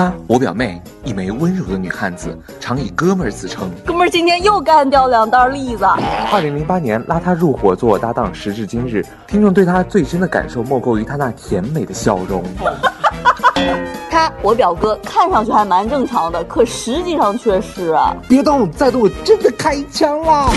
[0.00, 3.70] 她，我表妹，一枚温柔的女汉子，常以哥们儿自称。
[3.84, 5.84] 哥们儿今天又干掉两袋栗子。
[6.32, 12.42] 二零零八年拉她入伙做我搭档，时至今日，听众对她最深的感受莫过于她那甜美的笑容。
[14.10, 20.50] 他，我表哥，看上去还蛮正常的，可实际上却是啊，别动再动我真的开枪了。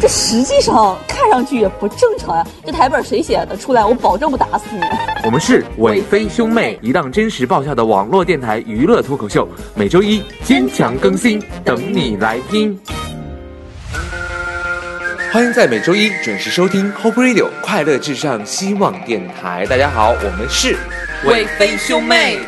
[0.00, 2.46] 这实际上看上去也不正常呀。
[2.64, 3.54] 这台本谁写的？
[3.54, 4.80] 出来我保证不打死你。
[5.22, 12.80] 我们是韦飞兄妹，一档真实爆笑的网络电台娱乐脱口秀，每周一坚强更新，等你来听。
[15.30, 19.66] 欢迎在每周一准时收听 Hope Radio 快乐至上希望电台。
[19.66, 20.78] 大家好，我们是
[21.26, 22.38] 韦飞兄妹。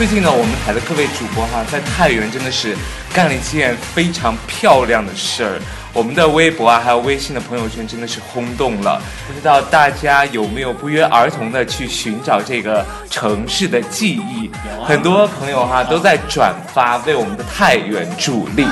[0.00, 2.74] 最近呢，我们台的各位主播哈，在太原真的是
[3.12, 5.60] 干了一件非常漂亮的事儿。
[5.92, 8.98] 我们的微博啊，还有微信的朋友圈真的是轰动了。
[9.28, 14.50] 不知道大家有没有不约而同的去寻找这个城市的记忆？
[14.82, 18.66] 很多朋友哈都在转发，为我们的太原助力。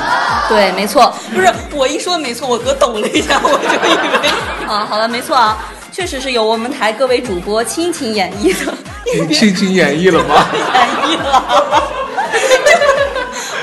[0.48, 4.28] 对，没错，不是我一说没错，我哥抖了一下，我就以为
[4.66, 5.58] 啊，好了，没错啊，
[5.92, 8.72] 确实是由我们台各位主播倾情演绎的。
[9.32, 10.46] 倾情演绎了吗？
[10.52, 11.42] 演绎了，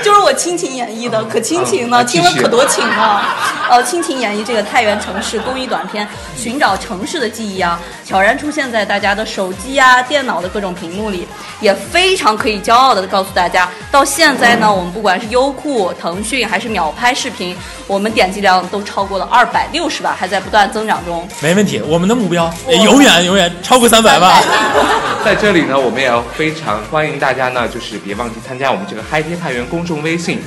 [0.02, 3.65] 就是我亲情演绎的，可亲情呢，听了可多情啊！
[3.68, 11.26] 呃，倾情演绎这个太原城市公益短片，寻找城市的记忆啊，悄然出现在大家的手机啊、电脑的各种屏幕里，
[11.60, 17.56] 也非常可以骄傲的告诉大家，到现在呢，我们不管是优酷、腾讯还是秒拍视频，
[17.86, 21.26] 我们点击量都超过了二百六十万，还在不断增长中。
[21.40, 24.42] 没问题，我们的目标永远永远超过三百万。
[25.24, 30.40] 在这里呢，我们也要非常欢迎大家呢，就是别忘记参加我们这个嗨天太原公众微信，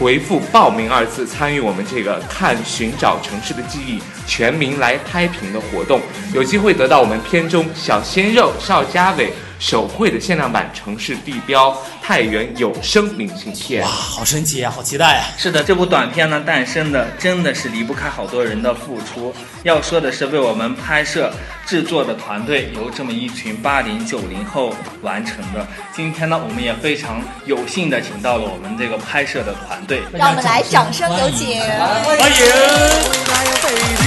[0.00, 6.00] 回复报名二字，参与我们这个看寻找城市的记忆全民来拍屏的活动，
[6.32, 9.30] 有机会得到我们片中小鲜肉邵佳伟。
[9.60, 15.28] 手绘的限量版城市地标太原有声明信片，哇，好神奇啊，好期待啊！
[15.36, 19.32] 是的，这部短片呢诞生的真的是离不开好多人的付出。
[19.62, 21.30] 要说的是，为我们拍摄
[21.66, 25.66] 制作的团队由这么一群八零九零后完成的。
[25.94, 33.99] 今天呢，我们也非常有幸的请到了我们这个拍摄的团队，让我们来掌声有请，欢迎。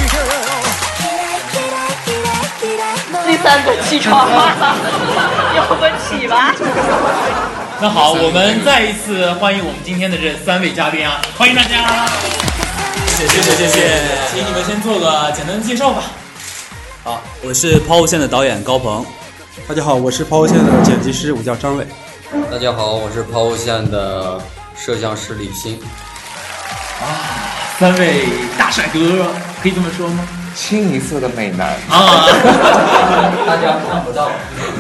[3.44, 4.76] 三个起床了，
[5.58, 6.56] 有个起吧。
[7.82, 12.08] 那好，我们再一次欢迎我们今天的这三位嘉宾啊，欢迎大家。
[13.18, 14.02] 谢谢谢谢谢谢，
[14.34, 16.04] 请你们先做个简单的介绍吧。
[17.04, 19.06] 好，我是抛物线的导演高鹏。
[19.68, 21.86] 大家好，我是抛物线的剪辑师，我叫张伟。
[22.50, 24.40] 大家好，我是抛物线的
[24.74, 25.78] 摄像师李鑫。
[27.02, 27.06] 啊，
[27.78, 28.26] 三位
[28.58, 29.28] 大帅哥，
[29.62, 30.26] 可以这么说吗？
[30.56, 32.26] 清一色的美男啊！
[33.46, 34.30] 大家看不到，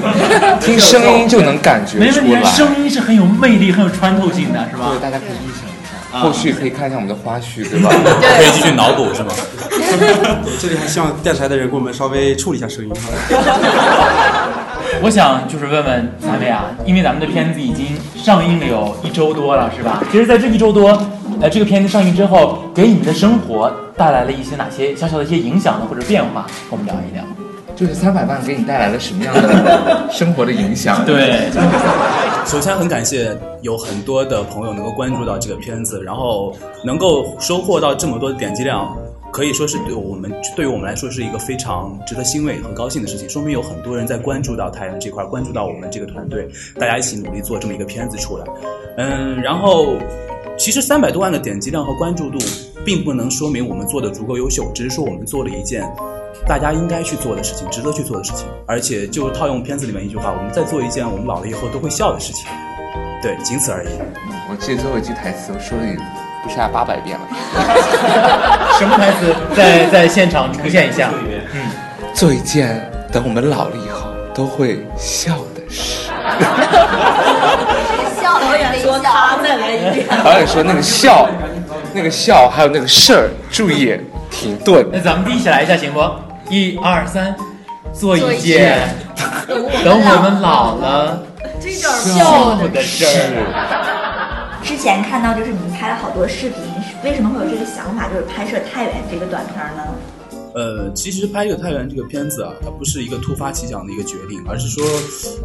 [0.61, 2.43] 听声音就能感觉出来。
[2.43, 4.89] 声音是很有魅力、很有穿透性的，是吧？
[4.91, 7.89] 对，大家可以预想一下，后续可以看一下我们的花絮，对吧？
[8.37, 9.33] 可以继续脑补，是吗？
[10.59, 13.01] 这里还希望电视台的人给我们稍微处理一下声音哈。
[15.01, 20.01] 我想就是问问三位啊，因为咱们的片子已经上映了有一周多了，是吧？
[20.11, 20.91] 其实，在这一周多，
[21.43, 23.69] 呃，这个片子上映之后，给你们的生活。
[23.97, 26.47] 带来了一些哪些小小的一些影响呢，或者变化？
[26.69, 27.21] 跟我们聊一聊。
[27.75, 31.05] 就是三百万给你带来了什么样的生活的影响？
[31.05, 31.51] 对，
[32.47, 38.97] 首先很感谢有很多的朋友能够关注到这个片子，然后能够收获到这么多的点击量，
[39.31, 43.29] 可以说是对我们对于我们来说是一个非常值得欣慰和高兴的事情。
[43.29, 46.47] 说明有很多人在关注到太阳这块，关注到我们这个团队，
[46.79, 48.45] 大家一起努力做这么一个片子出来。
[48.97, 49.95] 嗯，然后
[50.57, 52.37] 其实三百多万的点击量和关注度。
[52.85, 55.89] 并不能说明我们做的足够优秀，只是说我们做了一件
[56.45, 58.45] 大家应该去做的事情，值得去做的事情。
[58.65, 62.45] 而且就套用片子里面一句话，我们在做一件我们老了以后都会笑的事情。
[63.21, 63.87] 对，仅此而已。
[64.49, 65.83] 我记得最后一句台词，我说了
[66.43, 67.25] 不下八百遍了。
[68.77, 69.33] 什么台词？
[69.55, 71.09] 在在现场重现一下。
[71.53, 71.71] 嗯，
[72.13, 76.09] 做一件等我们老了以后都会笑的事。
[78.39, 80.07] 导演说他再来一遍。
[80.23, 81.27] 导演说那个笑。
[81.95, 83.95] 那个笑，还有那个事儿，注意
[84.31, 84.83] 停顿。
[84.91, 86.01] 那咱们一起来一下，行不？
[86.49, 87.35] 一二三，
[87.93, 88.89] 做一件
[89.83, 91.21] 等我们老了
[91.69, 94.59] 笑的事儿。
[94.63, 96.57] 之前看到就是你们拍了好多视频，
[97.03, 99.83] 为什么会有这个想法，就是拍摄太原这个短片呢？
[100.53, 104.85] 呃，其实拍这个《太原》这个片子啊，它不是一个突发奇想的一个决定，而是说，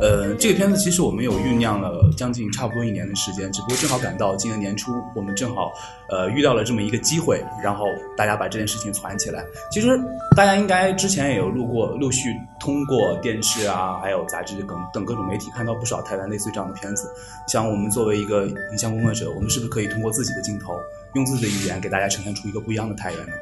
[0.00, 5.72] 呃，这个片子其实我们有酝酿了将近差不多一年的时间，只不过正好赶到今年年初，我们正好
[6.10, 9.44] 呃遇到了这么一个机会，然后大家把这件事情攒起来。
[9.70, 9.98] 其实
[10.36, 12.28] 大家应该之前也有录过，陆续
[12.60, 17.10] 通过电视啊，还有杂志等等各种媒体看到不少台湾类似于这样的片子。
[17.46, 20.74] 像我们作为一个影像工作者，我们是不是可以通过自己的镜头，
[21.14, 23.32] 用自己的语言给大家呈现出一个不一样的太原呢？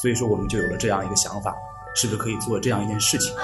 [0.00, 1.54] 所以说，我们就有了这样一个想法，
[1.94, 3.34] 是不是可以做这样一件事情？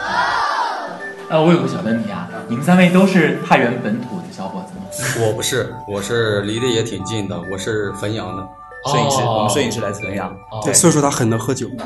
[1.28, 4.84] 呃，我有个小问题啊，你们三位都是太原本土的小伙子吗？
[5.26, 8.42] 我不是，我是离得也挺近的，我是汾阳的
[8.90, 10.34] 摄影师，我们摄影师来自汾阳。
[10.64, 11.66] 对，所以说他很能喝酒。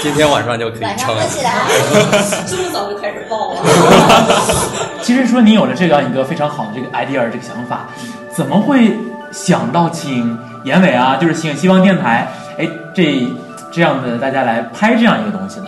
[0.00, 1.14] 今天晚上就可以唱。
[1.28, 1.66] 起来，
[2.46, 3.60] 这么早就开始爆了。
[5.02, 7.88] 其实说你有了这样一个非常好的这个 idea 这个想法，
[8.30, 8.96] 怎么会
[9.32, 13.26] 想到请严伟啊，就是请希望电台，哎，这
[13.70, 15.66] 这样的大家来拍这样一个东西呢？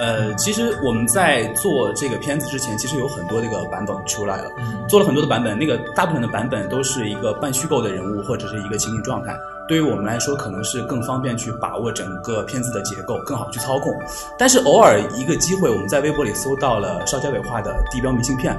[0.00, 4.44] 呃，其实我们在做这个片子之前，其实有很多这个版本出来了，
[4.88, 5.58] 做了很多的版本。
[5.58, 9.36] 那个大部分的版本都是一个半虚构的人物或者是一个情景状态，
[9.66, 13.92] 对于我们来说，可能是更方便去把握整个片子的结构，更好去操控。
[14.38, 18.54] 但是偶尔一个机会，我们在微博里搜到了邵家伟画的地标明信片，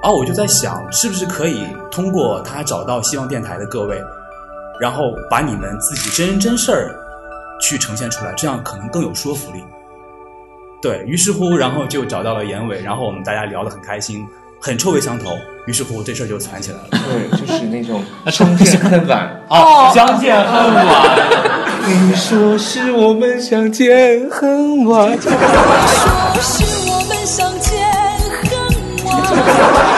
[0.00, 4.00] 然后我就在想，是不是可以通过他找到希望电台的各位，
[4.80, 6.94] 然后把你们自己真人真事儿
[7.60, 9.64] 去呈现出来，这样可能更有说服力。
[10.82, 14.26] 对于是乎，然后就找到了严伟，然后我们大家聊得很开心，
[14.60, 15.30] 很臭味相投。
[15.66, 16.84] 于是乎，这事儿就传起来了。
[16.90, 20.86] 对，就是那种相见恨晚哦，相见恨晚。
[21.88, 25.10] 你说是我们相见恨晚。
[25.10, 25.30] 你说
[26.40, 27.72] 是我们相见
[28.44, 28.54] 恨
[29.06, 29.95] 晚。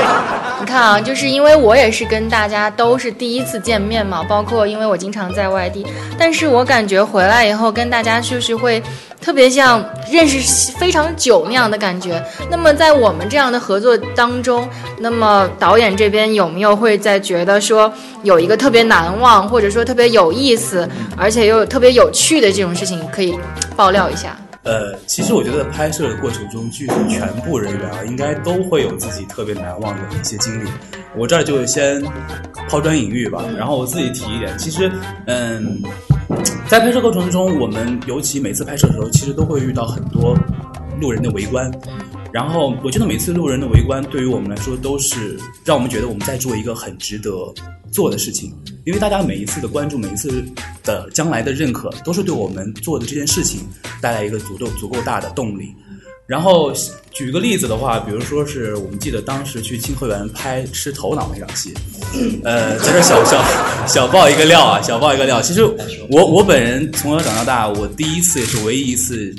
[0.78, 5.84] 啊，就是因为我也是跟大家都是第一次见面嘛，包括因为我经常在外地，
[6.18, 8.82] 但是我感觉回来以后跟大家就是会。
[9.20, 12.24] 特别像认识非常久那样的感觉。
[12.48, 14.66] 那么在我们这样的合作当中，
[15.00, 17.92] 那么导演这边有没有会在觉得说
[18.22, 23.36] 有一个特别难忘，或者说特别有意思，而且又特别有趣的这种事情可以
[23.74, 24.36] 爆料一下？
[24.64, 30.68] 呃，其实我觉得拍摄的过程中，剧组全部人员啊，应该都会有自己特别难忘的一些经历。
[31.16, 32.02] 我这儿就先
[32.68, 34.56] 抛砖引玉吧，然后我自己提一点。
[34.58, 34.90] 其实，
[35.26, 35.82] 嗯。
[36.68, 40.36] 在拍摄过程中，我们尤其每次拍摄的时候，其实都会遇到很多
[41.00, 41.72] 路人的围观。
[42.30, 47.30] 然后，我觉得每次路人的围观，对于我们来说，都是让我们觉得我们在做一个很值得
[47.90, 48.54] 做的事情。
[48.88, 50.42] 因为大家每一次的关注，每一次
[50.82, 53.60] 的将来的认可，都是对我们做的这件事情
[54.00, 55.74] 带来一个足够足够大的动力。
[56.26, 56.72] 然后
[57.12, 61.74] 举个例子的话，比如说是我们记得当时去清河园拍吃头脑那场戏，
[62.44, 63.44] 呃，在这小小
[63.86, 65.42] 小爆一个料啊，小爆一个料。
[65.42, 65.62] 其实
[66.08, 69.36] 我我本人从小长到大，我第一次也是唯一一次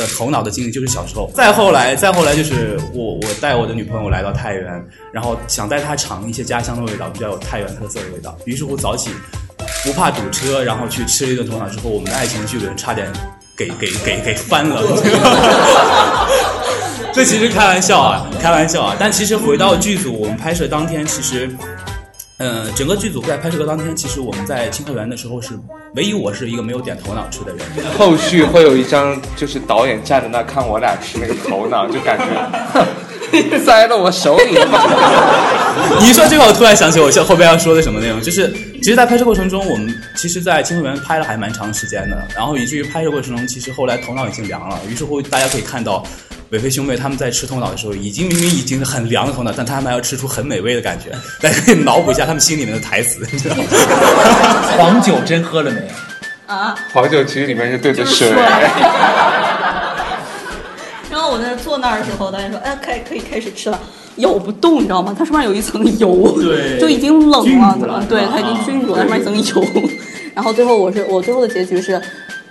[0.00, 1.30] 的头脑的经历就是小时候。
[1.34, 8.36] 再后来，再后来就是我我带我的女朋友来到太原，然后想带她尝一些家乡的味道，比较有太原特色的味道。
[8.46, 9.10] 于是乎早起
[9.84, 13.12] 不怕堵车，然后去吃了一顿头脑之后，我们的爱情巨轮差点。
[13.56, 14.80] 给给给给翻了，
[17.12, 18.96] 这其实开玩笑啊，开玩笑啊。
[18.98, 21.54] 但其实回到剧组，我们拍摄当天，其实，
[22.40, 25.50] 嗯，整个剧组在拍摄的当天，其实我们在清河园的时候是
[25.94, 27.60] 唯一我是一个没有点头脑吃的人。
[27.98, 32.24] 后续会有一张，就是导演站在那看我俩吃那个头脑，就感觉。
[33.64, 34.66] 塞到我手里了。
[36.00, 38.50] 你说这个，我突然想起我后边要说的什么内容，就是
[38.82, 44.80] 其实，在拍摄过程中，我们其实，在清河园拍了还蛮长时间的，然后以至于拍摄过程中，其实后来头脑已经凉了。
[44.90, 46.02] 于是乎，大家可以看到，
[46.50, 51.10] 伟飞兄妹他们在吃头脑的时候，已经明明已经很凉的头脑，但他们还要吃出很美味的感觉。
[51.40, 53.64] 大家可以脑补一下他们心里面的台词，你知道吗？
[54.76, 55.86] 黄酒真喝了没有？
[56.54, 58.28] 啊，黄酒其实里面是兑的水。
[61.10, 63.80] 然后我在坐那儿的时候，导演说：“哎，可以可以开始吃了。”
[64.16, 65.14] 咬不动，你知道吗？
[65.16, 69.64] 它上面有一层油，对，就已经冷了，对，它已经菌住了，上面一层油。
[70.34, 72.00] 然后最后我是我最后的结局是，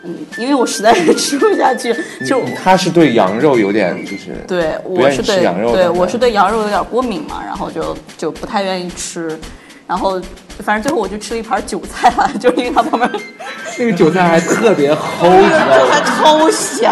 [0.03, 9.37] 嗯，因为我实在是 吃不下去，就他是对羊肉有点就是对，我是对对，我是对羊肉有点过敏嘛，然后就就不太愿意吃。
[9.85, 10.21] 然后，
[10.59, 13.11] 反正最后我就吃了一盘韭菜了， 就是因为它旁边
[13.79, 15.87] 那个韭菜还特别齁，你知道吗？
[15.91, 16.91] 它超咸。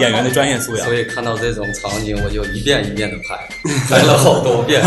[0.00, 0.84] 演员的专业素养。
[0.84, 3.38] 所以看到这种场景，我就一遍一遍的拍，
[3.88, 4.82] 拍了好多遍。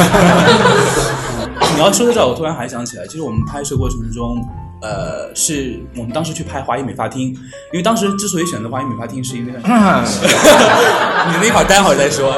[1.74, 4.45] 你要说到这，我突然还想起来，其实我们拍摄过程中。
[4.81, 7.27] 呃，是我们当时去拍华谊美发厅，
[7.71, 9.51] 因为当时之所以选择华谊美发厅，是因为，
[11.31, 12.33] 你们一会儿待会儿再说。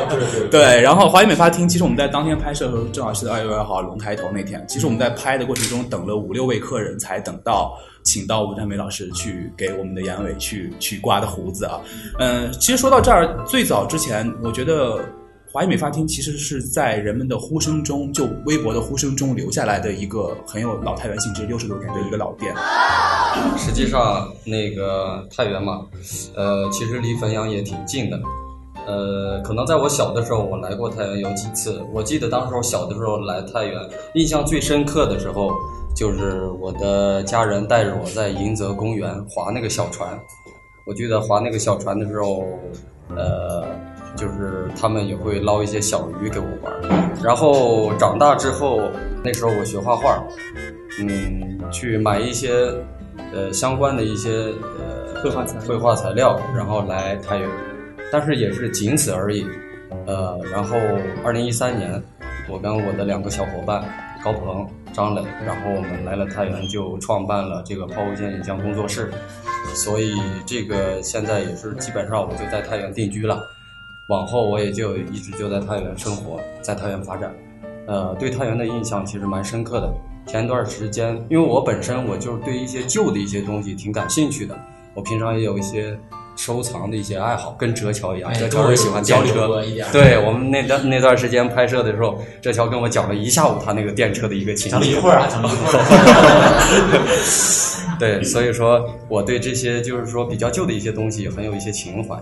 [0.51, 4.63] 对，然后华谊美发厅，其实我们在当天拍摄的时候，正好是二月二号龙抬头那天。
[4.67, 7.73] 其实我们在拍的过程中，等了五六位客人才等到
[8.03, 11.79] 请到吴占梅老师去给我们的眼尾去去刮的胡子啊。
[12.19, 14.99] 嗯，其实说到这儿，最早之前，我觉得
[15.53, 22.51] 华谊美发厅其实是在人们的呼声中，就微博的呼声中留下来的一个很有老太原性质、六十多年的一个老店。
[23.55, 25.85] 实际上，那个太原嘛，
[26.33, 28.19] 呃，其实离汾阳也挺近的。
[28.87, 31.79] 呃，可能在我小的时候，我来过太原有几次。
[31.93, 33.79] 我记得当时我小的时候来太原，
[34.15, 35.51] 印象最深刻的时候，
[35.95, 40.19] 就是我的家人带着我在迎泽公园划那个小船。
[40.87, 42.43] 我记得划那个小船的时候，
[43.15, 43.67] 呃，
[44.15, 46.73] 就是他们也会捞一些小鱼给我玩。
[47.23, 48.81] 然后长大之后，
[49.23, 50.23] 那时候我学画画，
[50.99, 52.51] 嗯，去买一些
[53.33, 54.29] 呃相关的一些
[54.77, 57.49] 呃绘画材绘画材料，然后来太原。
[58.11, 59.45] 但是也是仅此而已。
[60.05, 60.77] 呃，然后
[61.23, 62.01] 二零一三年，
[62.49, 63.83] 我跟我的两个小伙伴
[64.23, 69.09] 高鹏、张磊，然后我们来了太原，就创办了这个抛物线影像工作室。
[69.73, 70.13] 所以
[70.45, 73.41] 这个现在也是基本上我就在太原定居了，
[74.07, 77.33] 往后我也就一直就在太原生活，在太原发展。
[77.87, 79.93] 呃，对太原的印象其实蛮深刻的。
[80.25, 84.57] 前段时间，因为我本身我就是对一些旧的一些东西挺感兴趣的，
[84.93, 85.97] 我平常也有一些。
[86.35, 89.61] 收藏的一些爱好，跟哲桥一样，哎哲乔是喜欢电车。
[89.91, 94.87] 对我们那段那段时间拍摄的时候，哲桥跟我讲了一下午他那个电车的一个情讲了。
[94.87, 95.83] 一会儿啊，讲了一会儿。
[98.01, 102.17] 对，所以说我对这些就是说比较旧的一些东西很有一些情怀，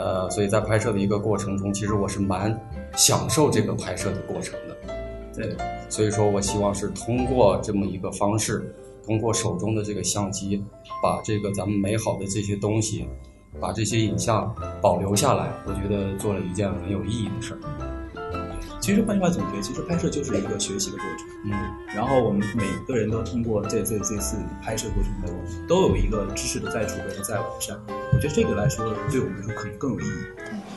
[0.00, 2.58] 呃，所以在拍摄的一个过程中，其实我是蛮
[2.96, 4.76] 享受这个拍摄的过程的。
[5.34, 5.54] 对，
[5.90, 10.64] 所以说我希望是通过这么一个方式，通过手中的这个相机，
[11.02, 13.06] 把这个咱们美好的这些东西，
[13.60, 17.60] 把这些影像保留下来，我觉得做了一件很有意义的事儿。
[18.80, 21.26] 其实换句话总结，其实拍摄就是一个学习的过程。
[21.44, 21.52] 嗯，
[21.94, 27.78] 然后我们每个人都通过这这这次拍摄过程中，都有一个知识的再储备和再完善。
[28.20, 30.08] 我觉得这个来说，对我们来说可能更有意义。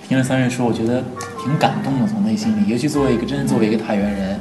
[0.07, 1.03] 听了三月说，我觉得
[1.37, 4.39] 挺感动的，从内心里，尤其作为一个真的作为一个太原人，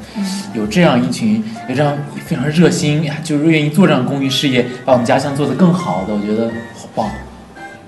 [0.55, 7.11] 有这样一群有这样非常热心，就是愿意做这样公益事业，把我们家乡做得更好的，我觉得好棒。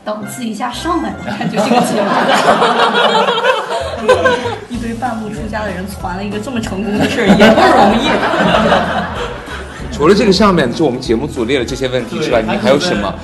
[0.04, 2.08] 档次一下上来了，感觉这个节目。
[4.68, 8.10] 一堆半路出家的人传了一个这么成功的事儿，也不容易。
[9.94, 13.14] 除了这个上面就我们节目组列的这些问题之外，你还有什么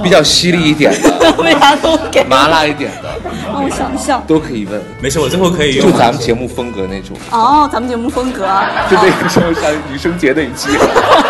[0.00, 2.22] 比较犀利一点的、为啥都给？
[2.24, 3.10] 麻辣一点的
[3.52, 4.22] 让我想想。
[4.28, 4.80] 都可以问？
[5.02, 8.46] 没事，我最后可以用就咱们节目风格那种，哦，咱们节目风格，
[8.88, 10.68] 就那个时候像女生节那一期。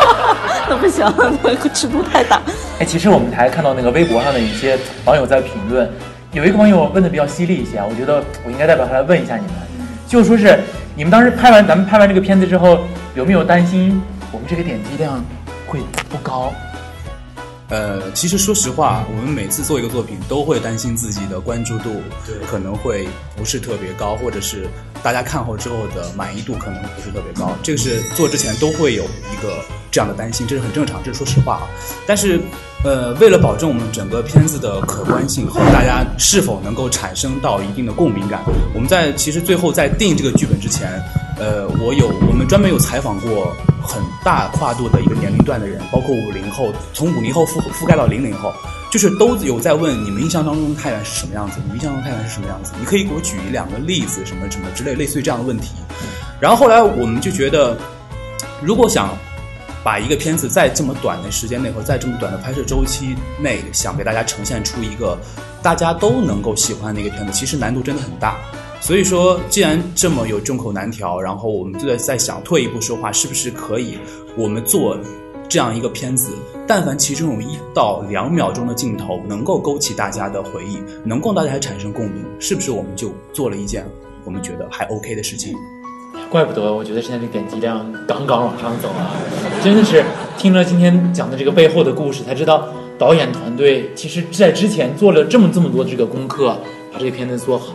[0.69, 1.11] 那不行，
[1.43, 2.43] 那个尺度太大。
[2.79, 5.91] 哎，其实我们还看到那个微博上的一些网友在评论，
[6.33, 10.61] 有一个网友问的比较犀利一些啊，我觉得我应该代表他来问一下你们，就说是
[10.95, 12.81] 你们当时拍完咱们拍完这个片子之后，
[13.15, 14.01] 有没有担心
[14.33, 15.25] 我们这个点击量
[15.67, 16.53] 会不高？
[17.69, 22.03] 呃，其实说实话，我们每次做一个作品，都会担心自己的关注度
[22.51, 24.67] 可能会不是特别高，或者是
[25.05, 27.53] 大家看后之后的满意度可能不是特别高。
[27.63, 31.71] 这个是做之前都会有一个这样的担心，这是很正常，这是说实话啊。
[32.09, 32.41] 但是，
[32.83, 38.43] 呃，为了保证我们整个片子的可观性和大家是否能够产生到一定的共鸣感，
[38.75, 41.01] 我们在其实最后在定这个剧本之前，
[41.39, 43.55] 呃，我有我们专门有采访过
[43.91, 48.55] 很大跨度的一个年龄段的人，包括五零后，从五零后覆覆盖到零零后，
[48.93, 51.59] 就是都有在问你们印象当中的太原是什么样子？
[51.65, 52.73] 你们印象中太原是什么样子？
[52.79, 55.73] 你可以给我举一两个例子，什么什么之类，类似于这样的问题。
[56.39, 57.77] 然后后来我们就觉得，
[58.63, 59.11] 如果想
[59.83, 65.19] 把一个片子在这么短的时间内和在这么短的拍摄周期内，想给大家呈现出一个
[65.63, 68.37] 大家都能够喜欢的一个片子，其实难度真的很大。
[68.81, 73.99] 所以说，既然这么有众口难调，然后我们就在在想，退一步说话，是不是可以
[74.37, 74.97] 我们做
[75.49, 76.33] 这样一个片子，
[76.67, 83.87] 但凡其中有一到两秒钟的镜头能够勾起大家的回忆，能够大家产生共鸣，是不是我们就做了一件
[84.25, 85.55] 我们觉得还 OK 的事情？
[86.31, 89.13] 怪不得我觉得现在这点击量杠杠往上走啊！
[89.63, 90.03] 真的是
[90.39, 92.67] 听了今天讲的这个背后的故事，才知道
[92.99, 96.57] 导演团队其实在之前做了这么这么多的这个功课，
[96.93, 97.75] 把这个片子做好。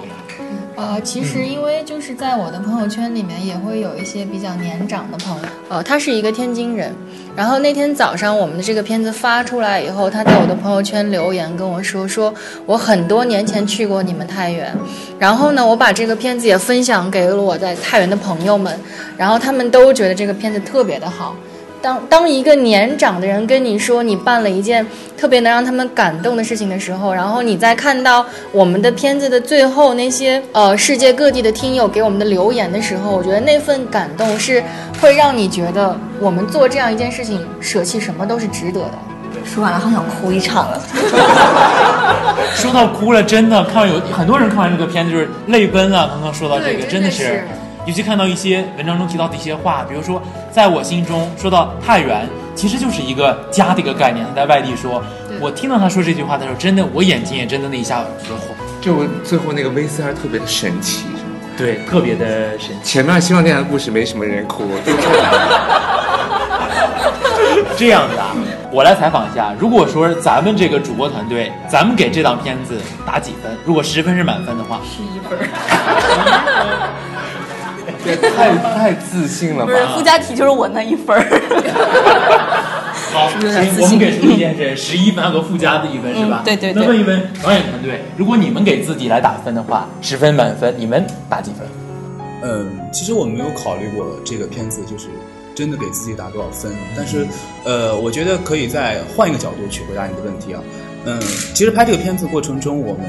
[0.76, 6.94] 呃，其实因为就是在我的朋友圈里面也会有一些比较年长的朋友，呃，他是一个天津人，
[7.36, 12.34] 然后那天早上我们的这个片子发出来以后，他在我的朋友圈留言跟我说，说
[12.66, 14.76] 我很多年前去过你们太原，
[15.18, 18.78] 然后呢，我把这个片子也分享给了我在太原的朋友们，
[19.18, 21.36] 然后他们都觉得这个片子特别的好。
[21.86, 24.84] 当当一个年长的人跟你说你办了一件
[25.16, 34.64] 特别能让他们感动的事情的时候，然后你再看到我们的片子的最后那些呃世界各地的听友给我们的留言的时候，我觉得那份感动是
[35.00, 38.98] 会让你觉得我们做这样一件事情舍弃什么都是值得的。
[39.46, 40.82] 说完了，好想哭一场了。
[42.56, 46.10] 说到哭了，真的看到有很多人看完这个片子就是泪奔啊。
[46.12, 47.48] 刚刚说到这个，真的是真的是，
[47.86, 54.26] 尤其看到一些文章中提到的一些话，比如说，在我心中说到太原，其实就是一个家的一个概念。
[54.26, 55.04] 他在外地说，
[55.40, 61.38] 我听到他说这句话的时候，真的我眼睛也真的那一下就是红，就最后那个 VCR 特别的神奇，是吗？
[61.58, 62.84] 对，特别的神奇。
[62.84, 64.64] 前面希望电台的故事没什么人哭，
[67.78, 68.36] 这样子啊，
[68.72, 73.56] 我来采访一下，如果说咱们这个主播团队，咱们给这档片子打几分？
[73.64, 75.38] 如果十分是满分的话，十一分。
[78.06, 79.72] 也太太自信了吧不？
[79.72, 81.22] 是附加题就是我那一分儿。
[83.14, 86.42] 好，我们给出意见是十一分，还有个附加的一分是吧？
[86.44, 91.68] 嗯对对对那问一问导演团队，如果你们给自己来打分的话，十分满分，你们打几分？
[92.44, 95.08] 嗯，其实我没有考虑过这个片子就是
[95.56, 97.26] 真的给自己打多少分，但是
[97.64, 100.62] 呃，我觉得可以再换一个角度去回答你的问题啊。
[101.06, 101.20] 嗯，
[101.54, 103.06] 其实拍这个片子过程中，我们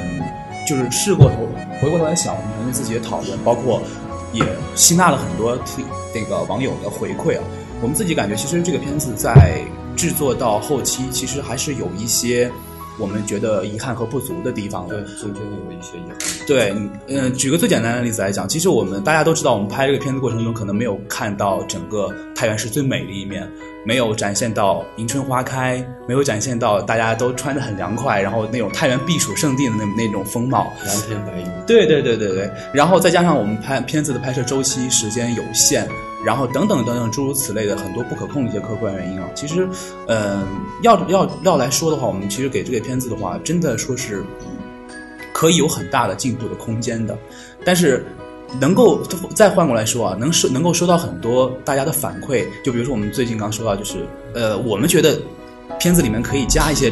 [0.69, 1.49] 就是试过头
[1.81, 3.83] 回过头来想，我们团队自己也讨论，包括
[4.33, 7.45] 也吸纳了很多听那个网友的回馈啊。
[7.83, 9.61] 我们自己感觉，其实这个片子在
[9.95, 12.51] 制作到后期，其实还是有一些
[12.99, 14.99] 我们觉得遗憾和不足的地方对。
[15.21, 16.47] 中间有一些遗憾。
[16.47, 16.75] 对，
[17.09, 23.51] 嗯、举个最简单的例子来讲，其实我们大家都知道，我们拍这个片子过程中，可能没有看到整个太原市最美的一面，
[23.85, 30.73] 没有展现到迎春花开，没有展现到大家都穿得很凉快，然后那种太原避暑胜地的那那种风貌。
[30.85, 31.47] 蓝天白云。
[31.67, 35.89] 对对对对对，然后再加上我们拍片子的拍摄周期时间有限，
[36.27, 39.69] 然后等等等等诸如此类的很多不可控的一些客观原因啊，其实，
[40.09, 40.45] 呃、
[40.83, 44.25] 要要要来说的话，我们其实给这个片子的话，真的说是
[45.33, 47.17] 可以有很大的进步的空间的，
[47.65, 48.05] 但是。
[48.61, 49.03] 能够
[49.35, 55.19] 再换过来说啊，能收能够收到很多大家的反馈，就比如说我们最近刚说到，就是呃，我们觉得
[55.81, 56.89] 片子里面可以加一些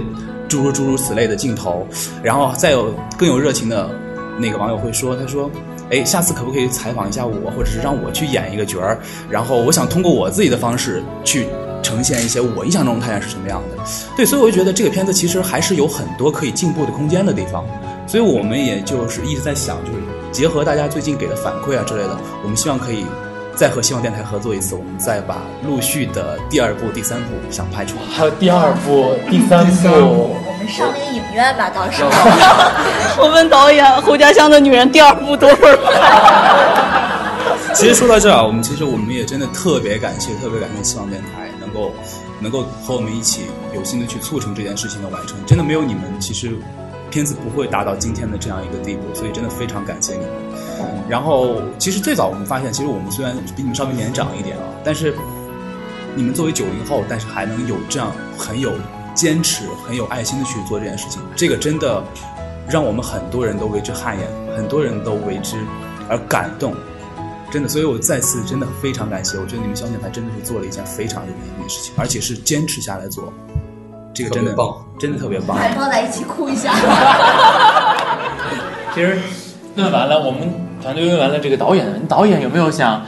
[0.49, 1.87] 诸如诸如此类的镜头，
[2.25, 3.89] 然后再有更有热情的
[4.37, 5.49] 那个网友会说，他说，
[5.91, 8.99] 哎，下次可不可以采访一下我，或者是让我去演一个角儿，
[9.31, 11.47] 然后我想通过我自己的方式去
[11.83, 13.85] 呈现一些我印象中的太阳是什么样的。
[14.17, 17.65] 对，所以我就觉得这个片子其实还是有很多可以进步的空间的地方，
[18.07, 19.99] 所以我们也就是一直在想，就是
[20.33, 23.05] 结合大家最近给的反馈啊之类的，我们希望可以。
[23.55, 28.03] 再和希望电台合作一次，我们再把陆续的第二部、第三部想拍出来。
[28.11, 32.11] 还有第二部、第三部，我们上那个影院吧，到时候。
[33.23, 37.75] 我问导演《胡家乡的女人》第二部多会儿拍？
[37.75, 41.93] 其实说到这儿啊，我们其实我们也真的特别感谢，特别感谢希望电台能够
[42.41, 43.43] 能够和我们一起
[43.75, 45.37] 有心的去促成这件事情的完成。
[45.47, 46.53] 真的没有你们，其实
[47.11, 50.29] 片子不会达到今天的这样一个地步，所以真的非常感谢你们。
[51.09, 55.15] 然后，其实最早我们发现，其实我们虽然比你们稍微年长一点啊，但是
[56.15, 58.73] 你们作为九零后，但是还能有这样很有
[59.15, 62.03] 坚持、很有爱心的去做这件事情，这个真的
[62.69, 65.57] 让我们很多人都为之汗颜，很多人都为之
[66.09, 66.75] 而感动。
[67.51, 73.33] 真的，所以我再次真的非常感谢，我觉得你们小电台真的是做了一件非常有意义的事情，而且是坚持下来做，
[74.13, 75.57] 这个真的棒，真的特别棒。
[75.57, 76.75] 还抱在一起哭一下。
[78.93, 79.19] 其实
[79.77, 80.53] 问完了，我们
[80.85, 83.03] 团队问完了这个导演，导演有没有想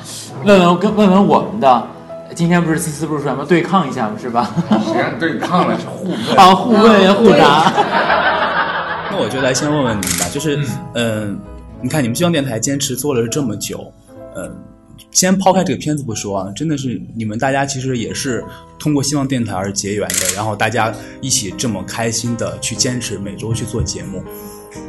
[0.44, 1.86] 问问跟问问我们的？
[2.34, 4.16] 今天不是思思不是说咱们对抗一下吗？
[4.18, 4.50] 是吧？
[4.82, 7.70] 实际上对抗了，是互问啊，互问呀，互答。
[9.12, 10.58] 那我就来先问问你们吧，就是，
[10.94, 11.38] 嗯、
[11.82, 13.92] 你看你们希望电台坚持做了这么久，
[14.34, 14.50] 嗯、
[15.10, 18.42] 先抛开这个片子不说啊，真的是你们大家其实也是
[18.78, 24.24] 通过希望电台而结缘的，然后大家一起这么开心的去坚持每周去做节目，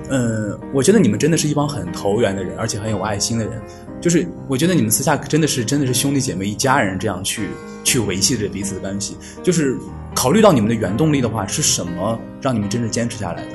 [0.09, 3.61] 嗯，我觉得你们真的是一帮很投缘的人，而且很有爱心的人。
[3.99, 7.49] 就是我觉得你们私下真的是真的是兄弟姐妹一家人这样去
[7.83, 9.17] 去维系着彼此的关系。
[9.43, 9.77] 就是
[10.15, 13.51] 考虑到你们的原动力的话，是什么让你们真正坚持下来的？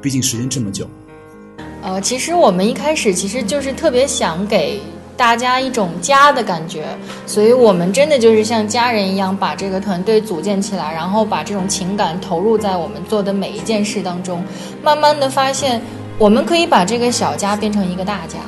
[0.00, 0.88] 毕竟时间这么久。
[1.82, 4.80] 呃，其实我们一开始其实就是特别想给
[5.18, 6.86] 大家一种家的感觉，
[7.26, 14.40] 所以我们真的就是像家人一样把这个团队组建起来，然后把这种情感投入在我们做的每一件事当中，
[14.80, 15.82] 慢慢的发现，
[16.18, 18.38] 我们可以把这个小家变成一个大家。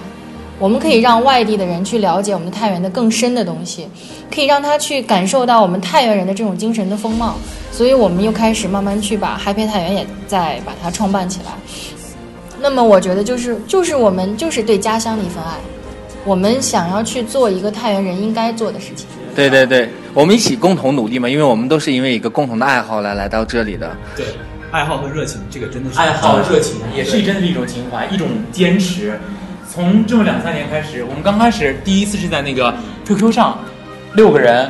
[0.61, 3.89] 我们可以让外地的人去了解我们太原的更深的东西，
[4.33, 7.35] 可以让他去感受到我们太原人的这种精神的风貌。
[7.73, 11.53] 所以，我们又开始慢慢去把 Happy 太原也再把它创办起来。
[12.61, 15.57] 那么，我觉得就是就是我们就是对家乡的一份爱，
[16.25, 19.07] 我们想要去做一个太原人应该做的事情。
[19.35, 23.97] 对对对，我们一起共同努力嘛，因为我们都是因为一个共同的爱好来来到这里的。
[24.17, 24.27] 对，
[24.71, 29.19] 爱好和热情，这个真的是爱好、热情也是真的是一种情怀，一种坚持。
[29.73, 32.75] 从这么两三年开始，我们刚开始第一次是在那个
[33.07, 33.57] QQ 上，
[34.15, 34.69] 六个人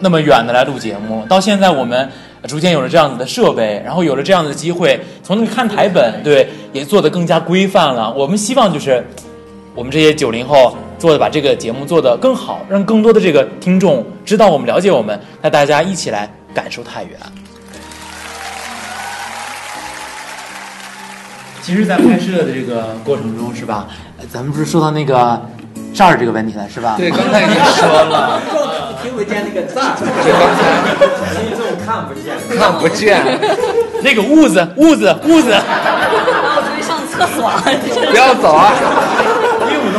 [0.00, 2.10] 那么远的来录节目，到现在我们
[2.48, 8.12] 逐渐有了这样子的设备，然后有了这样的机会，从那个看台本，对，也做得更加规范了。
[8.12, 9.06] 我们希望就是
[9.74, 17.18] 我们这些九零后做的把这个节目做得更好，让更多的这个听众知道我们、了解我们，那大家一起来感受太原。
[21.60, 23.88] 其实，在拍摄的这个过程中，是吧？
[24.18, 25.42] 呃咱们不是说到那个
[25.92, 26.94] 这儿这个问题了，是吧？
[26.96, 28.40] 对，刚才已经说了，
[29.02, 33.24] 听不见那个赞，就刚才听众看不见，看不见，
[34.02, 35.52] 那个痦子，痦子，痦子，
[36.46, 37.50] 我出去上厕所。
[38.12, 38.72] 不要走啊！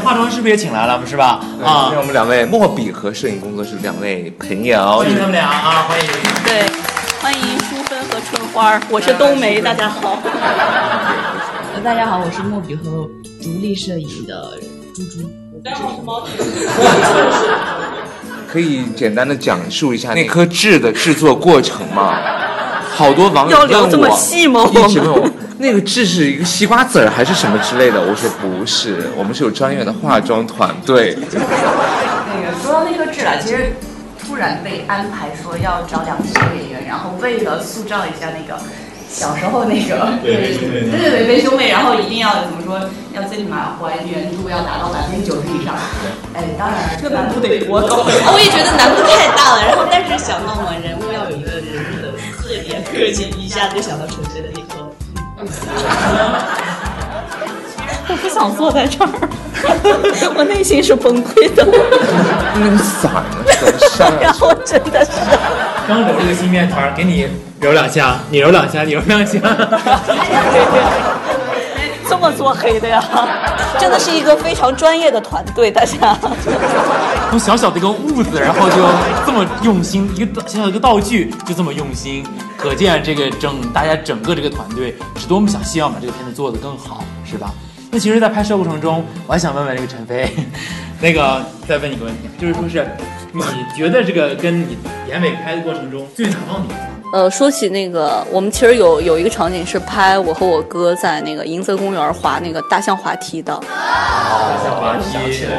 [0.06, 1.40] 化妆师不也请来了，是吧？
[1.64, 6.06] 啊，我们两位墨笔和摄影工作室两位朋友，欢迎他们俩啊，欢迎。
[6.46, 6.70] 对，
[7.20, 10.20] 欢迎淑芬和春花， 我是冬梅，大家好。
[11.84, 13.10] 大家好，我是墨笔和
[13.42, 14.60] 独立摄影的
[14.94, 15.28] 猪猪。
[15.64, 16.24] 大家好，我是毛
[18.48, 22.14] 可以简单的讲述一下那颗痣的制作过程吗？
[22.94, 24.70] 好多网友要聊这么问我，细吗？
[24.72, 31.18] 一直问我那个痣是一个西瓜籽儿还是什么之类的，我说不是，我们是有专业的化妆团队。
[31.32, 33.72] 那个说到那个痣啊，其实
[34.20, 38.60] 突然被安排说要找两个小演员，然后为了塑造一下那个
[39.08, 40.58] 小时候那个对对
[40.92, 42.78] 对对被兄妹，然后一定要怎么说，
[43.14, 45.74] 要最起码还原度要达到百分之九十以上。
[46.34, 48.04] 哎，当然这难度得多高？
[48.04, 52.12] 我也觉得难度太大了，然后但是想到嘛，人物要有一个人物的
[52.44, 54.50] 特点，个性，一下就想到陈飞的。
[58.08, 59.10] 我不想坐在这儿，
[60.38, 61.66] 我内心是崩溃的。
[61.66, 65.12] 那个嗓子怎么上然后真的是，
[65.88, 67.28] 刚揉了个新面团，给你
[67.60, 69.40] 揉两下，你揉两下，你揉两下。
[72.10, 73.04] 这么做黑的呀，
[73.80, 76.18] 真的是一个非常专业的团队，大家。
[77.30, 78.76] 从小小的一个痦子，然后就
[79.26, 82.26] 这么用心，一个小小的一个道具就这么用心，
[82.58, 87.52] 可见这个整大家整个这个团队是多么想希望把这个片子做得更好，是吧？
[87.92, 90.30] 那其实，在拍摄过程中，我还想问问这个陈飞，
[91.02, 92.86] 那个再问你个问题，就是说是
[93.34, 93.42] 你
[93.76, 96.95] 觉得这个跟你严伟拍的过程中最难忘的一次？
[97.14, 103.54] 呃，说起那个，我们其实有有一个场景是拍我和我哥在那个银泽公园滑那个大象滑梯的。
[103.56, 105.14] 大象滑梯
[105.46, 105.50] 的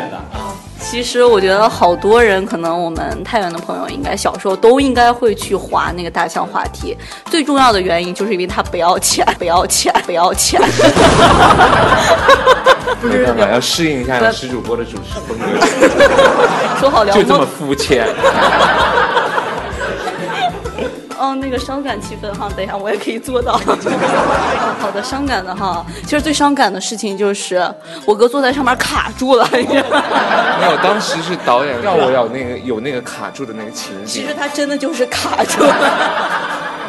[0.79, 6.97] 其实我觉得好多人，可能我们太原的朋友，应该小时候都应该会去滑那个大象滑梯。
[7.25, 10.61] 最重要的原因就是因为它不要钱，不要钱，不要钱。
[13.01, 15.45] 不是办法，要适应一下石主播的主持风格。
[16.79, 18.07] 说好聊就这么肤浅。
[21.27, 23.55] 哦，那个伤感气氛哈，等一下我也可以做到。
[24.79, 27.69] 好的，伤感的哈，其实最伤感的事情就是
[28.05, 29.49] 我哥坐在上面卡住了。
[29.53, 34.07] 没有，当时是导演让我有那个有那个卡住的那个情景。
[34.23, 35.75] 其实他真的就是卡住了，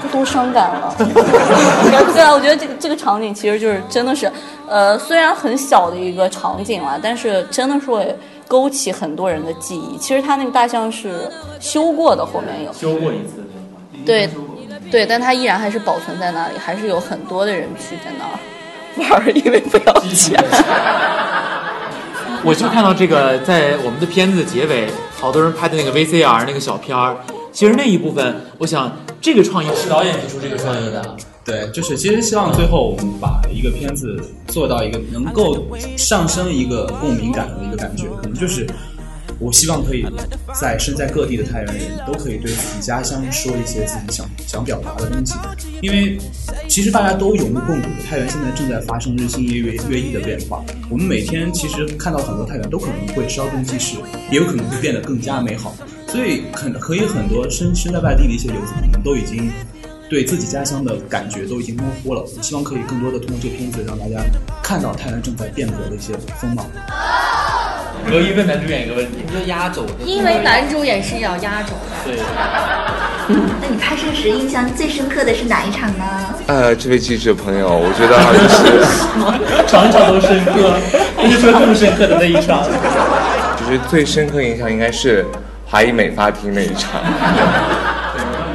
[0.03, 0.93] 这多伤感了。
[0.97, 4.31] 对啊，我觉得这个这个场景其实就是真的是，
[4.67, 8.15] 呃，虽然很小的一个场景了，但是真的是会
[8.47, 9.97] 勾起很多人的记忆。
[9.97, 13.43] 其实他那个大象是修过的，后面有修过一次。
[14.07, 14.29] 对，
[14.89, 18.39] 对，但它依然还是保存在那里，还是有很多的人去在那儿
[18.97, 20.43] 玩儿，因为不要钱。
[22.43, 24.87] 我就看到这个，在我们的片子的结尾，
[25.19, 27.17] 好多人拍的那个 VCR 那个小片儿，
[27.51, 31.15] 其实那一部分，我想这个创意是导演提出这个创意的。
[31.43, 34.17] 对，就是其实希望最后我们把一个片子
[34.47, 35.65] 做到一个能够
[35.97, 38.65] 上升一个共鸣感的一个感觉，可能就是。
[39.39, 40.05] 我希望可以
[40.59, 45.35] 在身在各地的太原人都可以对自己家乡说一些自己想想表达的东西，
[45.81, 46.17] 因为
[46.67, 50.63] 其实大家都有目共睹，太原现在正在发生日新月月月异的变化。
[50.89, 53.97] 我们每天其实看到很多太原都可能会稍纵即逝，
[54.31, 55.75] 也有可能会变得更加美好。
[56.07, 59.51] 所以很可以很多身身在外地的一些游子朋友都已经
[60.09, 62.21] 对自己家乡的感觉都已经模糊了。
[62.21, 64.23] 我希望可以更多的通过这个片子让大家
[64.63, 66.65] 看到太原正在变革的一些风貌。
[68.09, 72.05] 罗一问男主演一个问题，你说压轴的，因为男主演是要压轴的。
[72.05, 72.17] 对。
[73.29, 76.05] 那你拍摄时印象最深刻的是哪一场呢？
[76.47, 80.77] 呃，这位记者朋友，我觉得啊就是 场场都深刻，
[81.21, 82.63] 你是说更深刻的那一场？
[83.59, 85.25] 就是最深刻印象应该是
[85.65, 87.01] 华谊美发厅那一场。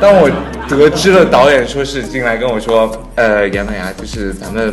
[0.00, 0.30] 当我
[0.66, 4.72] 得知了导演说是进来跟我说，呃，杨乃牙，就是咱们。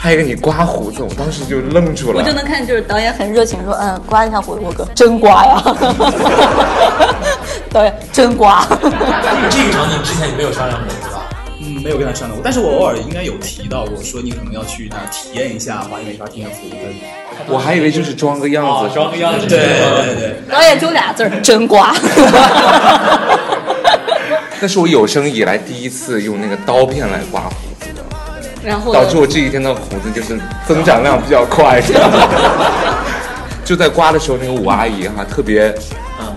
[0.00, 2.20] 拍一个你刮胡子，我当时就愣住了。
[2.20, 5.60] 我就能看，就是导演很热情说，嗯，刮一下胡子，我哥真刮呀。
[7.70, 8.66] 导演真刮。
[8.70, 8.90] 这个
[9.50, 11.20] 这个场景之前你没有商量过是吧？
[11.60, 16.70] 嗯，没有跟他商量过，但是我偶尔应该有提到过，说你可能要去那体验一下华谊美发厅的服务。
[17.46, 19.46] 我还以为就是装个样子，哦、装个样子。
[19.46, 20.34] 对对对。
[20.50, 21.94] 导演就俩字儿，真刮。
[24.62, 27.69] 那是我有生以来第一次用那个刀片来刮胡子的，
[28.62, 31.80] 然后导致我这几天的胡子就是增长量比较快。
[33.64, 35.72] 就在刮的时候，那个五阿姨哈特别，
[36.20, 36.34] 嗯，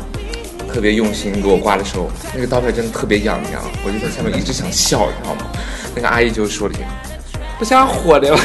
[0.72, 5.46] 特别用心给我刮的时候，那个刀片真的特别痒痒，我就在下面一直想笑，你知道吗？
[5.96, 6.84] 那个阿姨就说了一句
[7.58, 8.38] ：“不想火的 了。”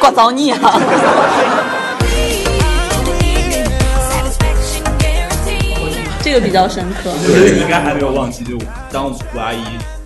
[0.00, 0.58] 刮着你啊！
[6.22, 7.10] 这个比较深刻。
[7.12, 8.56] 我觉得你应该还没有忘记，就
[8.90, 9.99] 当五阿姨拿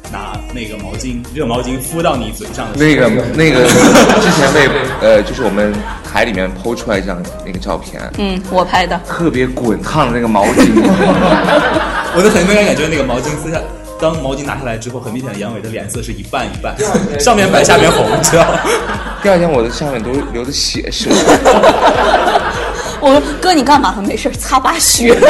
[0.55, 4.69] 那个毛巾热毛巾敷到你嘴上的，那个那个之前被
[5.03, 10.71] 呃，就是我们台里面剖出来一张那个照片，嗯，我拍的，特别滚烫的那个毛巾，
[12.17, 13.61] 我就很明显感觉那个毛巾撕下，
[14.01, 16.73] 当毛巾拿下来之后，很明显杨伟的脸色是一半一半，
[17.19, 18.61] 上面白下面红，知道吗？
[19.23, 21.09] 第二天我的下面都流的血是。
[23.01, 23.93] 我说哥，你干嘛？
[23.95, 25.15] 他没事，擦把血。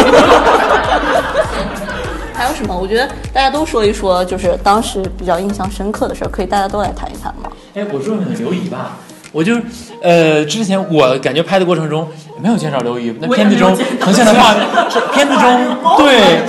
[2.45, 2.77] 还有什么？
[2.79, 7.49] 我觉得大家都说一说，就是当时比较印象深刻的事儿，可以大家都来谈一谈吗？
[7.75, 8.99] 哎，我说问问刘姨吧，
[9.33, 9.55] 我就
[10.03, 12.07] 呃，之前我感觉拍的过程中
[12.43, 14.67] 没有见着刘姨，那片子中呈现的画面
[15.15, 16.43] 片子中 对，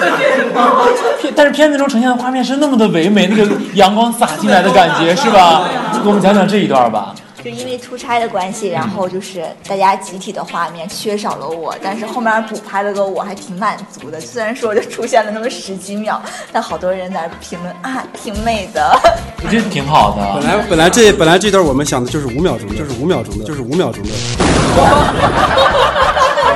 [1.21, 5.69] 片但是片子中呈现的画面是那么的唯美，那个阳光洒进来的感觉是吧？
[5.93, 7.15] 就给我们讲讲这一段吧。
[7.45, 14.19] 就因为出差的关系，然后就是大家集体的画面缺少了我，但是后面补拍了个我还挺满足的。
[14.19, 16.19] 虽然说就出现了那么十几秒，
[16.51, 18.99] 但好多人在评论啊，挺美的。
[19.43, 20.41] 我觉得挺好的。
[20.41, 24.09] 本来本来这本来这段我们想的就是五秒钟的，就是五秒钟的，就是五秒钟的。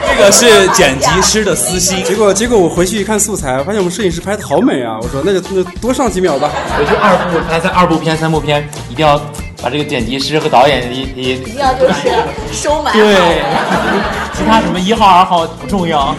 [0.10, 2.02] 这个是剪辑师的私心。
[2.04, 4.98] 结果结果我回去一看素材，发现我们摄影师拍的好美啊！
[5.00, 6.50] 我说那就那就多上几秒吧。
[6.80, 9.22] 我就二部拍三二部片三部片，一定要
[9.62, 11.94] 把这个剪辑师和导演一一一定要就是
[12.52, 12.94] 收买。
[12.94, 13.44] 对，
[14.34, 16.16] 其他什么一号二号不重要。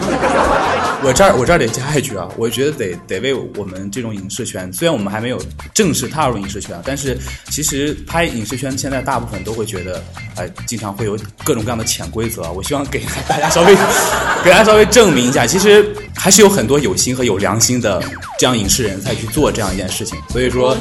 [1.03, 5.41] 我这儿我这儿得加一句啊，我觉得得得为我们这种影视圈，虽然我们还没有
[5.73, 7.17] 正式踏入影视圈，但是
[7.49, 10.03] 其实拍影视圈现在大部分都会觉得，
[10.35, 12.51] 哎、经常会有各种各样的潜规则啊。
[12.51, 13.75] 我希望给大家稍微
[14.45, 17.99] 给大家稍微证明一下，其实还是有很多有心和有良心的
[18.37, 20.19] 这样影视人才去做这样一件事情。
[20.29, 20.77] 所以说，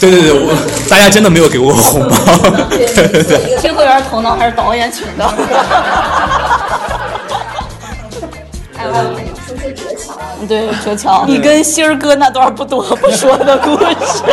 [0.00, 0.54] 对对对，我
[0.88, 2.16] 大家真的没有给过我红包。
[2.70, 3.56] 对对对。
[3.58, 5.28] 听会员头脑还是导演请的。
[8.74, 9.02] 还有说
[9.46, 10.18] 说哲乔，
[10.48, 14.24] 对，哲乔，你跟星儿哥那段不多不说的故事。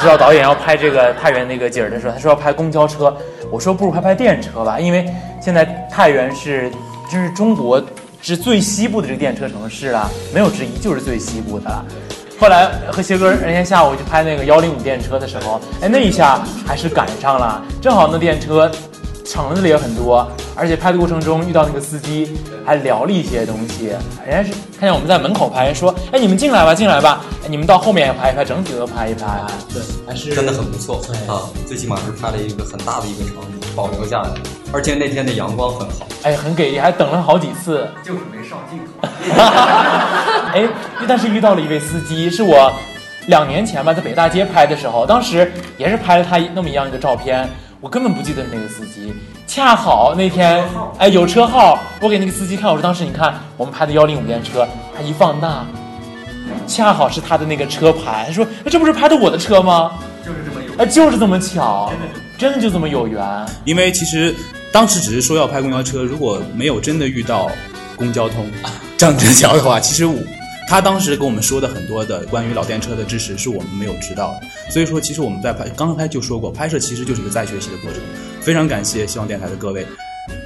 [0.00, 3.14] 知道导演要拍这个太原那个景儿的时候，他说要拍公交车，
[3.50, 5.06] 我说不如拍拍电车吧，因为
[5.42, 6.70] 现在太原是
[7.10, 7.82] 就是中国
[8.22, 11.84] 是最西部的这个电车城市了，没有之一，就是最西部的了。
[12.38, 18.70] 后来和鞋哥那天下午去拍那个幺零五电车的时候，哎，那一下还是赶上了，正好那电车
[19.26, 23.88] 场子里也很多，而且拍的过程中遇到那个司机，还聊了一些东西。
[24.24, 31.50] 人家是看见我们在门口拍，说：“哎，你们进来吧，进来吧，哎你们到后面也拍一拍，整体都拍一拍。”对，还是真的很不错啊！
[31.66, 34.30] 最起码是拍了一个很大的一个场景，保留下来，
[34.72, 36.06] 而且那天的阳光很好。
[36.22, 37.88] 哎，很给力，还等了好几次。
[38.04, 39.08] 就是没上镜头。
[40.54, 40.68] 哎，
[41.08, 42.72] 但是遇到了一位司机，是我
[43.26, 47.48] 两年前吧，在北大街拍的时候，当时也是拍了他那么一样一个照片，
[47.86, 49.14] 我根本不记得是那个司机。
[49.46, 50.68] 恰好那天，
[50.98, 55.64] 哎，有车号，我给那个司机看，我说当时你看我们拍的幺零五电车，他一放大，
[56.66, 59.92] 恰好是他的那个车牌，他说那这不是拍的我的车吗？
[60.24, 61.92] 就是这么有，哎，就是这么巧，
[62.36, 63.24] 真的就这么有缘。
[63.64, 64.34] 因为其实
[64.72, 67.48] 当时只是说要拍公交车，如果没有真的遇到
[67.94, 68.50] 公交通
[68.96, 70.18] 张哲桥的话，其实我
[70.68, 74.70] 他当时跟我们说的很多的关于老电车的知识是我们没有知道的。
[74.70, 78.00] 所以说，其实我们在拍刚才就说过，拍摄其实就是一个在学习的过程。
[78.40, 79.86] 非常感谢希望电台的各位，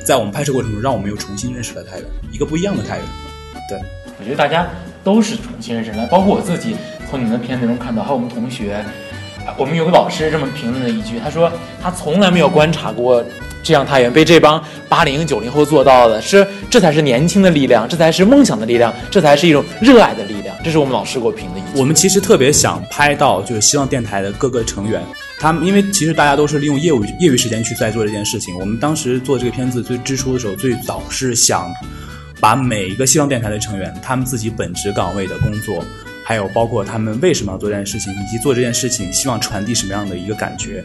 [0.05, 3.07] 在我们拍摄过程中，让我们又重新认识了太原，一个不一样的太原。
[3.69, 3.79] 对，
[4.19, 4.69] 我觉得大家
[5.03, 6.77] 都是重新认识的，包括我自己，
[7.11, 8.85] 从你们的片子中看到，还有我们同学，
[9.57, 11.51] 我们有个老师这么评论了一句，他说
[11.83, 13.25] 他从来没有观察过
[13.63, 21.79] 这样太原被这帮八零九零后做到的，是这才是年轻的力量，这才是梦想的力量，这才是一种热爱的力量，这是我们老师给我评的一句。
[21.79, 25.03] 我们其实特别想拍到，就是希望电台的各个成员，
[25.39, 28.57] 他们因为其实大家都是利用业务业余时间去在做这件事情。
[28.59, 31.71] 我们当时做这个片子最之初的时候，最早是想
[32.41, 35.85] 把每一个希望电台的成员，他们自己本职岗位的工作，
[36.25, 40.83] 还有包括他们为什么要做这件事情，以及做这件事情希望传递什么样的一个感觉，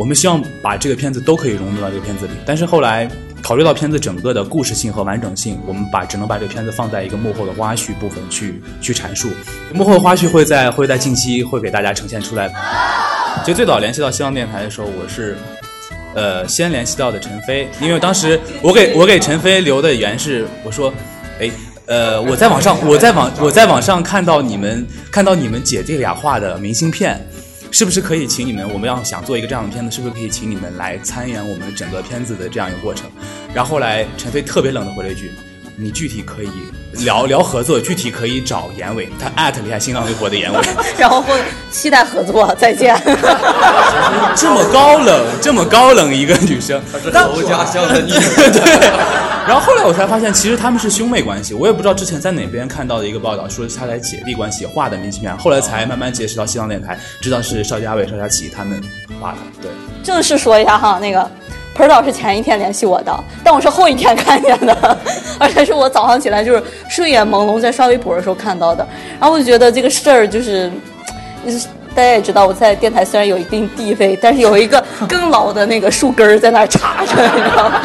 [0.00, 2.32] 我们希望把这个片子都可以融入到这个片子里。
[2.46, 3.06] 但是后来
[3.42, 9.28] 考虑到片子整个的故事性和完整性，我们把只能把这个片子放在一个幕后的花絮部分去去阐述。
[9.74, 12.50] 幕后的花絮会在会在近期会给大家呈现出来。
[13.44, 15.36] 其实最早联系到希望电台的时候，我是，
[16.14, 20.90] 呃，先联系到的陈飞，因为当时我给我给陈飞留的言是我说，
[21.38, 21.50] 哎，
[21.84, 27.20] 呃，我在网上，我在网，我在网上看到你们看到你们姐弟俩画的明信片，
[27.70, 28.68] 是不是可以请你们？
[28.72, 33.10] 我们要想做一个这样的片子，是不是可以请你们来参演我们整个片子的这样一个过程？
[33.54, 35.30] 然后后来陈飞特别冷的回了一句
[35.76, 36.50] ：“你具体可以
[37.04, 40.60] 聊聊合作，具体可以找严伟。”他艾特了一下新浪微博的严伟，
[40.98, 41.36] 然后说
[41.70, 43.00] 期待合作，再见。
[44.36, 48.12] 这么高冷，这么高冷一个女生，头家乡的你。
[48.52, 49.29] 对。
[49.46, 51.54] 然后后来我才发现，其实他们是兄妹关系。
[51.54, 55.36] 我也不知道之前在哪边看到的一个报道，说是他俩姐弟关系画的明信片。
[55.38, 58.80] 后来才慢慢结识到西藏电台，知道是邵佳伟、邵佳琪他们
[59.20, 59.38] 画的。
[59.60, 59.70] 对，
[60.02, 61.28] 正式说一下哈，那个
[61.74, 64.98] 盆儿导是前一天联系我的，但我是后一天看见的，
[65.38, 68.86] 而且是我早上起来就是睡眼朦胧在刷微博的时候看到的。
[69.18, 70.70] 然后我就觉得这个事儿就是，
[71.44, 77.80] 就是大家也知道，我在电台虽然有一定地位，但是有一个更老的那个树根儿在那儿插着，你知道吗？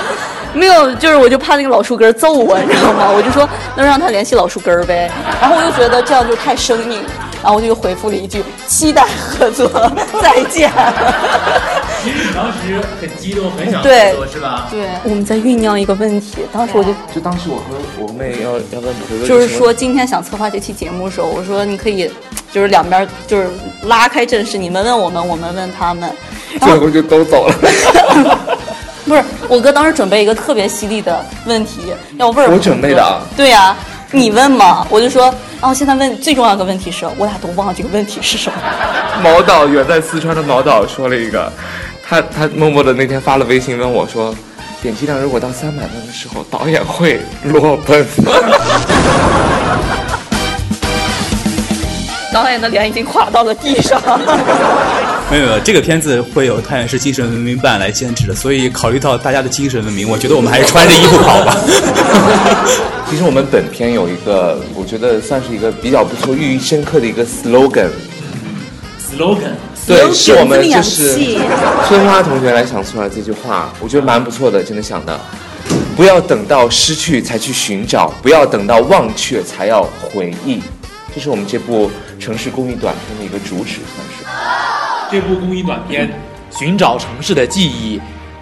[0.55, 3.11] 没有，就是我就怕那个老树根儿揍我，你知道吗？
[3.13, 5.11] 我就说那让他联系老树根儿呗。
[5.41, 7.03] 然后我就觉得这样就太生硬，
[7.43, 9.67] 然后我就又回复了一句期待合作，
[10.21, 10.71] 再见。
[12.01, 14.67] 其实你当时很激动，很想对合作是吧？
[14.71, 22.09] 对，我们在酝酿一个问题，当时我就就当时我和我妹要要问可乐，就是说今天想策划这期节目的时候，我说你可以
[22.51, 23.49] 就是两边就是
[23.83, 26.09] 拉开阵势，你们问我们，我们问他们。
[26.61, 28.39] 最后就都走了。
[29.05, 33.21] 不是我哥当时准备一个特别犀利的问题，要问我准备的啊。
[33.37, 33.75] 对呀、
[34.11, 35.25] 你问嘛，我就说，
[35.61, 38.57] 然后现在问最重要的问题是，我俩都忘了这个问题是什么。
[39.23, 41.51] 毛导远在四川的毛导说了一个，
[42.03, 44.33] 他他默默的那天发了微信问我说，
[44.81, 48.31] 点击量如果到三百万的时候，导演会裸奔吗？
[52.33, 54.01] 导演的脸已经垮到了地上。
[55.31, 61.57] 没有没有，这个片子会有太原市精神文明办来监制的，所以考虑到大家的精神文明，我觉得我们还是穿着衣服跑吧。
[63.09, 67.89] 其实我们本片有一个，我觉得算是一个比较不错、寓意深刻的一个 slogan。
[69.11, 69.53] slogan，
[69.87, 71.39] 对，是我们就是洋气
[71.87, 75.19] 春花同学来想出来这句话，我觉得蛮不错的，真的想的。
[75.95, 80.61] 不要等到失去才去寻找，不要等到忘却才要回忆。
[81.13, 84.25] 这是我们这部城市公益短片的一个主旨，算是。
[85.15, 86.09] 这部公益短片
[86.59, 87.97] 《寻找城市的记忆》，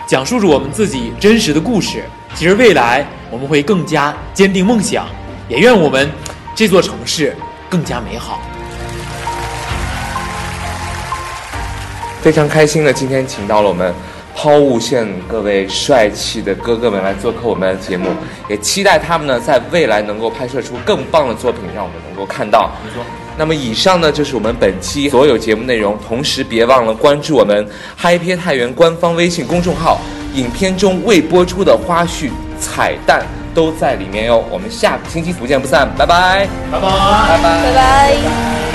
[0.07, 2.03] 讲述着我们自己真实的故事。
[2.33, 5.05] 其实未来我们会更加坚定梦想，
[5.47, 6.11] 也愿我们
[6.55, 7.35] 这座城市
[7.69, 8.41] 更加美好。
[12.23, 13.93] 非常开心的，今天请到了我们
[14.35, 18.09] 抛物线各位帅气的哥哥们来做客我们的节目，
[18.49, 22.71] 也期待他们呢在未来能够拍摄出更棒的作品，让我们能够看到。
[22.83, 23.03] 你说
[23.37, 29.99] 那么以上呢就是我们本期所有节目内容，同时别忘了关注我们嗨片太原官方微信公众号，
[30.35, 34.43] 影片中未播出的花絮、彩蛋都在里面哟。
[34.51, 38.72] 我们下个星期不见不散，拜拜，拜拜，拜拜，拜拜。